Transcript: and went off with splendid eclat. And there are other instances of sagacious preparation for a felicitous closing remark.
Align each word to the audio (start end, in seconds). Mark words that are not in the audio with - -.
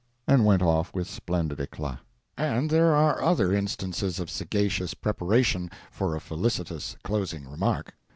and 0.27 0.47
went 0.47 0.63
off 0.63 0.91
with 0.95 1.07
splendid 1.07 1.59
eclat. 1.59 1.99
And 2.35 2.71
there 2.71 2.95
are 2.95 3.21
other 3.21 3.53
instances 3.53 4.19
of 4.19 4.31
sagacious 4.31 4.95
preparation 4.95 5.69
for 5.91 6.15
a 6.15 6.19
felicitous 6.19 6.97
closing 7.03 7.47
remark. 7.47 7.93